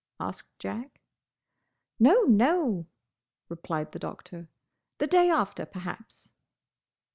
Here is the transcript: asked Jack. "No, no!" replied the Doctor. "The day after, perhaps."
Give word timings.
asked 0.19 0.57
Jack. 0.57 0.99
"No, 1.99 2.23
no!" 2.23 2.87
replied 3.49 3.91
the 3.91 3.99
Doctor. 3.99 4.49
"The 4.97 5.05
day 5.05 5.29
after, 5.29 5.63
perhaps." 5.63 6.31